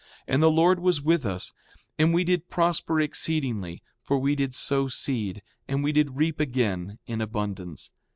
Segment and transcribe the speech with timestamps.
[0.21, 1.53] 5:11 And the Lord was with us;
[1.99, 6.97] and we did prosper exceedingly; for we did sow seed, and we did reap again
[7.05, 7.91] in abundance.